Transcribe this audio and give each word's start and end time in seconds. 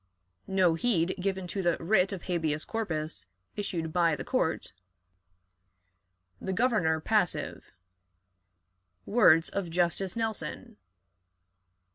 No 0.47 0.73
Heed 0.73 1.13
given 1.21 1.45
to 1.49 1.61
the 1.61 1.77
Writ 1.79 2.11
of 2.11 2.23
Habeas 2.23 2.65
Corpus 2.65 3.27
issued 3.55 3.93
by 3.93 4.15
the 4.15 4.23
Court. 4.23 4.73
The 6.41 6.53
Governor 6.53 6.99
passive. 6.99 7.71
Words 9.05 9.49
of 9.49 9.69
Justice 9.69 10.15
Nelson. 10.15 10.77